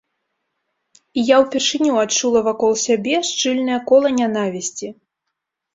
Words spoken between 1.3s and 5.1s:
ўпершыню адчула вакол сябе шчыльнае кола нянавісці.